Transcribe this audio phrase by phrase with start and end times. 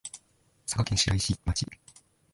[0.65, 1.65] 佐賀県白石町